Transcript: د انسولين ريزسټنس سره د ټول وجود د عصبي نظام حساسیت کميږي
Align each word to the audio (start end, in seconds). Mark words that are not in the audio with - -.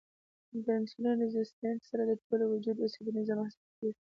د 0.63 0.65
انسولين 0.79 1.17
ريزسټنس 1.23 1.81
سره 1.89 2.03
د 2.05 2.11
ټول 2.23 2.41
وجود 2.47 2.75
د 2.77 2.81
عصبي 2.87 3.11
نظام 3.17 3.39
حساسیت 3.47 3.69
کميږي 3.95 3.99